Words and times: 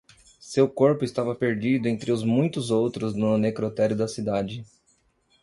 Seu 0.39 0.67
corpo 0.67 1.03
estava 1.05 1.35
perdido 1.35 1.87
entre 1.87 2.11
os 2.11 2.23
muitos 2.23 2.71
outros 2.71 3.13
no 3.13 3.37
necrotério 3.37 3.95
da 3.95 4.07
cidade. 4.07 4.65